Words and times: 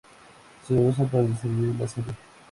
Se 0.67 0.73
usa 0.73 1.05
para 1.05 1.21
describir 1.25 1.75
la 1.79 1.87
serie. 1.87 2.15